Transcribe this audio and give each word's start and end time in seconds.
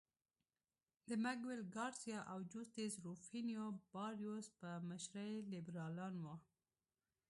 د 1.07 1.09
مګویل 1.25 1.61
ګارسیا 1.75 2.19
او 2.31 2.37
جوستو 2.51 2.81
روفینو 3.05 3.63
باریوس 3.93 4.47
په 4.59 4.69
مشرۍ 4.89 5.33
لیبرالان 5.51 6.13
وو. 6.23 6.35